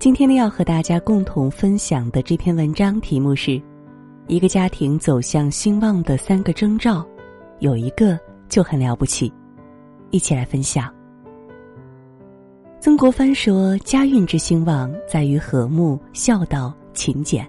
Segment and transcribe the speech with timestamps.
[0.00, 3.60] 今天呢，要和大家共同分享的这篇文章题目是：
[4.28, 7.04] 一个家庭走向兴旺的三个征兆，
[7.58, 8.16] 有一个
[8.48, 9.32] 就很了不起。
[10.10, 10.88] 一起来分享。
[12.78, 17.44] 曾国藩说：“家运之兴旺，在于和睦、孝道、勤俭。”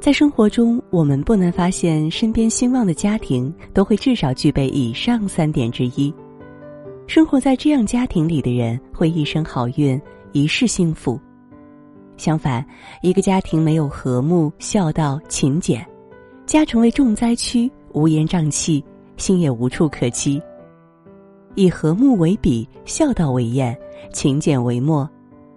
[0.00, 6.14] 在生活中，我们不难发现，身边兴旺的家庭都会至少具备以上三点之一。
[7.08, 11.20] 生活在这样家庭里的人，会一生好运，一世幸福。
[12.20, 12.62] 相反，
[13.00, 15.84] 一个家庭没有和睦、孝道、勤俭，
[16.44, 18.84] 家成为重灾区，乌烟瘴气，
[19.16, 20.38] 心也无处可栖。
[21.54, 23.74] 以和睦为笔，孝道为砚，
[24.12, 25.08] 勤俭为墨，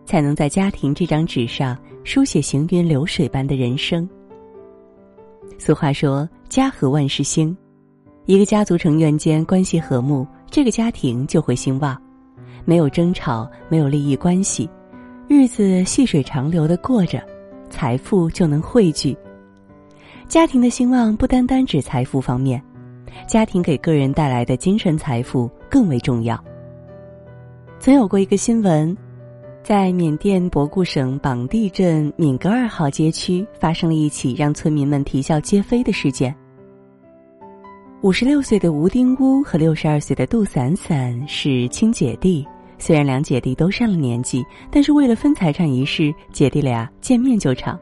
[0.06, 4.10] 才能在家庭这张纸上书写行云流水般的人生。
[5.60, 7.56] 俗话说：“家和万事兴。”
[8.26, 12.02] 一个家族成员间关系和睦，这个家庭就会兴旺。
[12.64, 14.70] 没有争吵，没有利益关系，
[15.28, 17.22] 日子细水长流的过着，
[17.70, 19.18] 财富就能汇聚。
[20.28, 22.62] 家庭的兴旺不单单指财富方面，
[23.28, 26.42] 家庭给个人带来的精神财富更为重要。
[27.80, 28.96] 曾有过一个新闻。
[29.64, 36.36] 在缅甸博固省榜地镇敏格二号街区，发生了一起让村民们啼笑皆非的事件。
[38.02, 42.46] 五十六岁的吴丁乌和六十二岁的杜散散是亲姐弟，
[42.84, 47.80] 虽然两姐弟都上了年纪，但是为了分财产一事，姐弟俩见面就吵。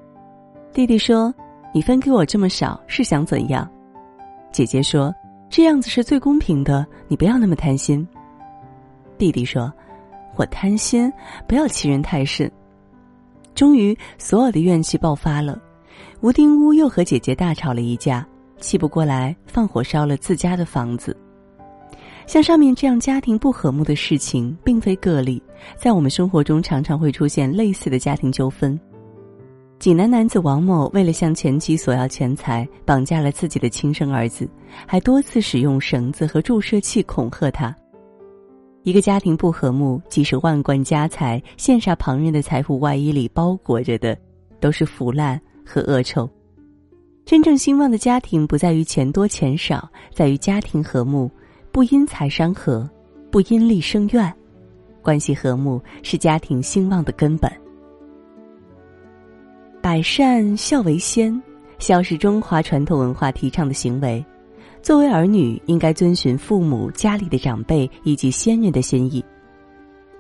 [0.72, 1.34] 弟弟说
[1.74, 3.68] ：“你分给我这么少，是想怎样？”
[4.54, 5.12] 姐姐说
[5.50, 8.08] ：“这样子是最公平的，你不要那么贪心。”
[9.18, 9.74] 弟弟说。
[10.36, 11.12] 我贪心，
[11.48, 12.50] 不要欺人太甚。
[13.56, 15.60] 终于，所有的怨气爆发了。
[16.22, 18.24] 吴丁屋又和姐姐大吵了一架，
[18.60, 21.18] 气不过来，放火烧了自家的房子。
[22.28, 25.42] 像上面这样家庭不和睦的事情，并非个例，
[25.78, 28.80] 在我们生活中常常会出现类似的家庭纠纷。
[29.80, 34.48] 济南男子王某为了向前妻索要钱财，绑架了自己的亲生儿子，
[34.86, 37.76] 还多次使用绳子和注射器恐吓他。
[38.84, 44.16] 一个家庭不和睦，即使万贯家财羡煞旁人的财富外衣里包裹着的，
[44.60, 46.30] 都是腐烂和恶臭。
[47.26, 51.30] 真正兴旺的家庭，不在于钱多钱少，在于家庭和睦，
[51.72, 52.88] 不因财伤和，
[53.32, 54.34] 不因利生怨，
[55.02, 57.50] 关系和睦是家庭兴旺的根本。
[59.82, 61.42] 百善孝为先，
[61.80, 64.24] 孝是中华传统文化提倡的行为。
[64.82, 69.24] 作为儿女，应该遵循父母、家里的长辈以及先人的心意。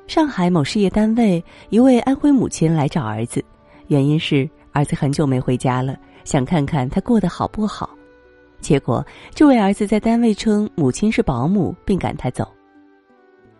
[0.07, 3.43] 上海某事业单位一位安徽母亲来找儿子，
[3.87, 7.89] 原因是儿子很久没回家了，想看看他过得好不好。
[8.61, 12.47] 结果，这位儿子在单位称母亲是保姆，并赶他走。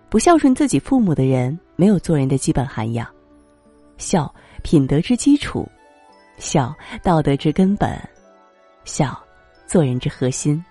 [0.09, 3.07] 不孝顺自己父母的人，没有做人的基本涵养。
[3.97, 5.63] 孝，品德之基础；
[6.37, 7.89] 孝，道德之根本；
[8.83, 9.17] 孝，
[9.65, 10.63] 做人之核心。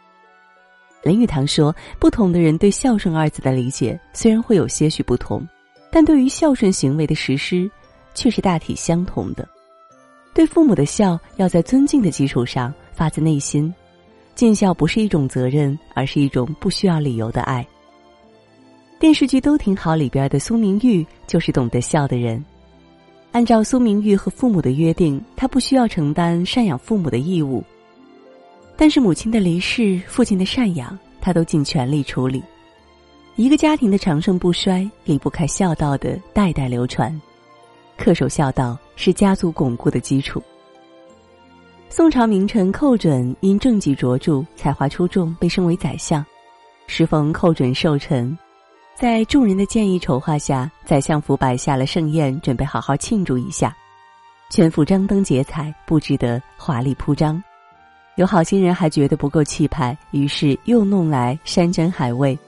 [1.03, 5.47] 林语堂说：“不同的人对孝顺二字的理解虽然会有些许不同，
[5.91, 7.71] 但对于孝顺行为的实施，
[8.13, 9.49] 却是大体相同的。
[10.35, 13.75] 对父母的孝，要在尊敬的基础上发自内心。
[14.35, 17.67] 尽孝不是一种责任，而是一种不需要理由的爱。”
[18.99, 22.45] 电视剧都挺好里边的苏明玉就是懂得孝的人。
[23.33, 27.63] 按照苏明玉和父母的约定，他不需要承担赡养父母的义务。
[28.77, 32.43] 但是母亲的离世，父亲的赡养，他都尽全力处理。
[33.37, 37.19] 一个家庭的长盛不衰，离不开孝道的代代流传。
[37.99, 40.43] 恪守孝道是家族巩固的基础。
[41.93, 46.25] 宋朝名臣寇准因政绩卓著、才华出众，被升为宰相。
[46.87, 48.39] 时逢寇准寿辰，
[48.95, 53.77] 在众人的建议筹划下，宰相府摆下了盛宴，准备好好庆祝一下。
[54.51, 57.43] 全府张灯结彩，布置得华丽铺张。
[58.15, 62.39] 有好心人还觉得不够气派，于是又弄来山珍海味。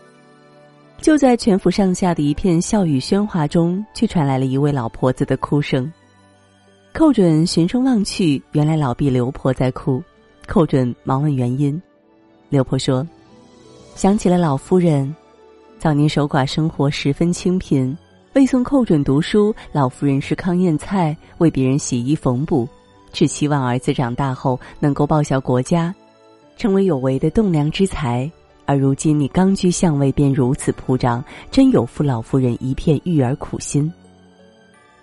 [1.01, 5.93] 就在全府上下的一片笑语喧哗中，却传来了一位老婆子的哭声。
[6.93, 10.03] 寇准循声望去，原来老婢刘婆在哭。
[10.47, 11.81] 寇准忙问原因，
[12.51, 13.07] 刘婆说
[13.97, 15.15] ：“想起了老夫人，
[15.79, 17.97] 早年守寡生活十分清贫，
[18.35, 22.69] 为送寇准读书，老夫人是糠咽菜，为别人洗衣缝补。”
[23.11, 25.95] 只希望儿子长大后能够报效国家，
[26.59, 28.31] 成为有为的栋梁之才。
[28.67, 33.91] 而如今你刚居相位便如此铺张，真有负老夫人一片育儿苦心。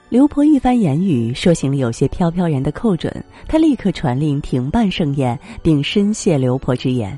[0.10, 7.18] 刘婆一番言语，说醒了有些飘飘然的寇准，他立刻传令停办盛宴，并深谢刘婆之言。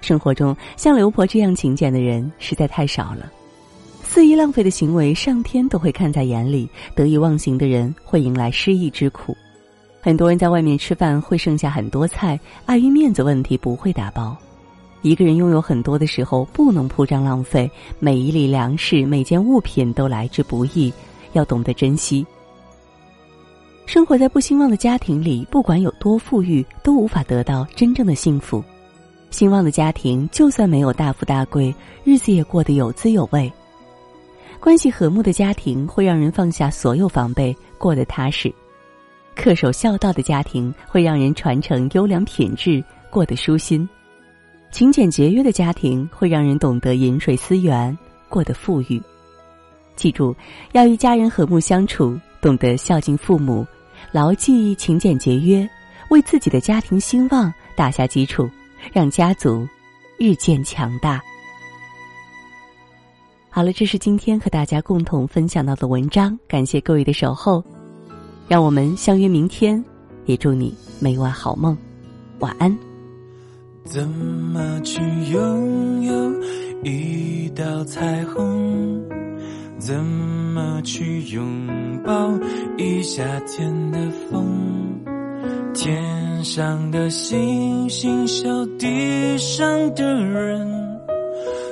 [0.00, 3.30] 生活中像刘婆这样勤俭的人实在太少了。
[4.02, 9.36] 肆意浪费的行为，上天都会看在眼里；得意忘形的人，会迎来失意之苦。
[10.00, 14.34] 很多人在外面吃饭会剩下很多菜，碍于面子问题不会打包。
[15.02, 17.70] 一个人拥有很多的时候，不能铺张浪费。
[17.98, 20.92] 每一粒粮食、每件物品都来之不易，
[21.32, 22.26] 要懂得珍惜。
[23.84, 28.62] 生活在不兴旺的家庭里，不管有多富裕，都无法得到真正的幸福。
[29.30, 31.74] 兴旺的家庭，就算没有大富大贵，
[32.04, 33.52] 日子也过得有滋有味。
[34.60, 38.52] 关系和睦的家庭，会让人放下所有防备，过得踏实。
[39.34, 43.88] 恪守孝道的家庭会让人传承优良品质，过得舒心；
[44.70, 47.96] 勤俭节约的家庭会让人懂得饮水思源，
[48.28, 49.02] 过得富裕。
[50.02, 50.34] 记住，
[50.72, 53.64] 要与家人和睦相处，懂得孝敬父母，
[54.10, 55.68] 牢记勤俭节约，
[56.10, 58.50] 为自己的家庭兴旺打下基础，
[58.92, 59.64] 让家族
[60.18, 61.22] 日渐强大。
[63.48, 67.62] 好了，这是今天和大家共同分享到的文章，感谢各位的守候。
[68.48, 69.82] 让我们相约明天，
[70.26, 71.78] 也祝你每晚好梦，
[72.40, 72.76] 晚安。
[73.84, 75.00] 怎么去
[75.30, 76.12] 拥有
[76.82, 79.00] 一道彩虹？
[79.84, 81.66] 怎么去拥
[82.04, 82.38] 抱
[82.78, 83.98] 一夏天的
[84.30, 85.02] 风？
[85.74, 88.48] 天上的星星，笑
[88.78, 91.00] 地上的人，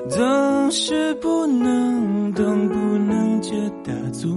[0.09, 3.53] 总是不能懂，不能觉
[3.85, 4.37] 得足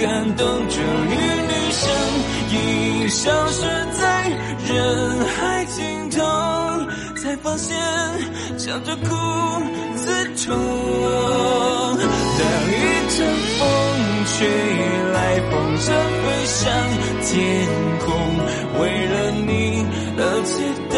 [0.00, 0.46] 感动。
[0.68, 1.14] 终于
[1.48, 1.82] 你身
[2.52, 2.56] 影
[3.08, 3.62] 消失
[3.98, 4.02] 在
[4.66, 4.74] 人
[5.36, 6.16] 海尽头，
[7.16, 7.76] 才发现
[8.58, 9.06] 笑着哭
[9.96, 10.06] 最
[10.44, 10.46] 痛。
[12.38, 12.72] 当一
[13.08, 13.16] 阵
[13.58, 13.60] 风
[14.26, 14.36] 吹
[15.12, 15.16] 来，
[15.50, 15.86] 风筝
[16.22, 16.56] 飞上
[17.24, 17.36] 天
[17.98, 18.06] 空，
[18.80, 19.14] 为了
[19.46, 19.84] 你
[20.16, 20.52] 而祈。
[20.88, 20.96] 祷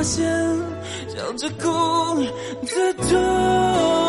[0.00, 0.26] 发现
[1.08, 2.24] 笑着哭
[2.64, 3.99] 最痛。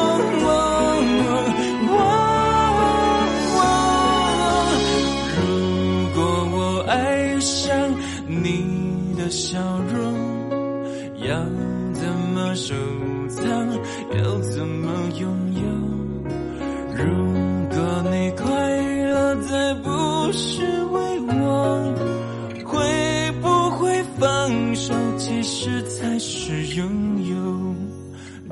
[24.52, 24.94] 放手？
[25.18, 27.76] 其实才是拥有。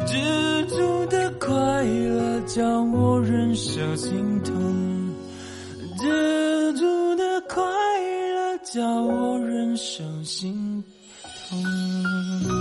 [0.06, 1.50] 知足的快
[1.84, 4.54] 乐叫我忍受心痛，
[5.98, 10.82] 知足的快乐叫我忍受心
[11.50, 12.59] 痛。